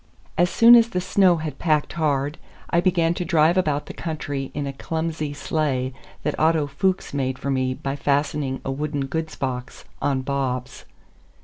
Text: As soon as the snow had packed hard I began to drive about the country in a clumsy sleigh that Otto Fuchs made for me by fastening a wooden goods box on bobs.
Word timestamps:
As 0.35 0.49
soon 0.49 0.73
as 0.75 0.89
the 0.89 0.99
snow 0.99 1.37
had 1.37 1.59
packed 1.59 1.93
hard 1.93 2.39
I 2.71 2.81
began 2.81 3.13
to 3.13 3.23
drive 3.23 3.55
about 3.55 3.85
the 3.85 3.93
country 3.93 4.49
in 4.55 4.65
a 4.65 4.73
clumsy 4.73 5.31
sleigh 5.31 5.93
that 6.23 6.39
Otto 6.39 6.65
Fuchs 6.65 7.13
made 7.13 7.37
for 7.37 7.51
me 7.51 7.75
by 7.75 7.95
fastening 7.95 8.61
a 8.65 8.71
wooden 8.71 9.01
goods 9.05 9.35
box 9.35 9.85
on 10.01 10.23
bobs. 10.23 10.85